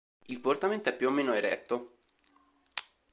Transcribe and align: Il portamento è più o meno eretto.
Il 0.29 0.39
portamento 0.39 0.89
è 0.89 0.95
più 0.95 1.09
o 1.09 1.11
meno 1.11 1.31
eretto. 1.31 1.97